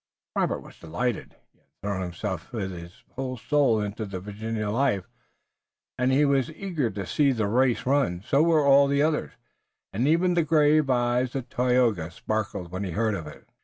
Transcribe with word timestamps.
Robert 0.35 0.61
was 0.61 0.79
delighted. 0.79 1.35
He 1.53 1.59
had 1.59 1.67
thrown 1.83 2.01
himself 2.01 2.51
with 2.51 2.71
his 2.71 3.03
whole 3.11 3.37
soul 3.37 3.79
into 3.79 4.07
the 4.07 4.19
Virginia 4.19 4.67
life, 4.71 5.07
and 5.95 6.11
he 6.11 6.25
was 6.25 6.49
eager 6.53 6.89
to 6.89 7.05
see 7.05 7.31
the 7.31 7.45
race 7.45 7.85
run. 7.85 8.23
So 8.25 8.41
were 8.41 8.65
all 8.65 8.87
the 8.87 9.03
others, 9.03 9.33
and 9.93 10.07
even 10.07 10.33
the 10.33 10.41
grave 10.41 10.89
eyes 10.89 11.35
of 11.35 11.49
Tayoga 11.49 12.09
sparkled 12.09 12.71
when 12.71 12.83
he 12.83 12.93
heard 12.93 13.13
of 13.13 13.27
it. 13.27 13.47